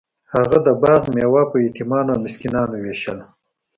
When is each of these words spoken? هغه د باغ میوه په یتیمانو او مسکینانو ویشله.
هغه 0.33 0.57
د 0.67 0.69
باغ 0.83 1.03
میوه 1.15 1.43
په 1.51 1.57
یتیمانو 1.65 2.11
او 2.13 2.19
مسکینانو 2.25 2.75
ویشله. 2.79 3.23